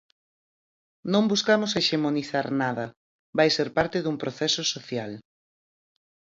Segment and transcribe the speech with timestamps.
[1.13, 2.85] Non buscamos hexemonizar nada,
[3.37, 5.11] vai ser parte dun proceso social.